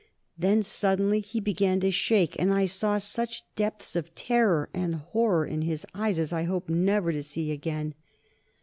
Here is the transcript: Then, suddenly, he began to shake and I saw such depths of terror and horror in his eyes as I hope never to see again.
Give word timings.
Then, 0.35 0.63
suddenly, 0.63 1.19
he 1.19 1.39
began 1.39 1.79
to 1.81 1.91
shake 1.91 2.35
and 2.39 2.51
I 2.51 2.65
saw 2.65 2.97
such 2.97 3.43
depths 3.53 3.95
of 3.95 4.15
terror 4.15 4.67
and 4.73 4.95
horror 4.95 5.45
in 5.45 5.61
his 5.61 5.85
eyes 5.93 6.17
as 6.17 6.33
I 6.33 6.41
hope 6.41 6.69
never 6.69 7.11
to 7.11 7.21
see 7.21 7.51
again. 7.51 7.93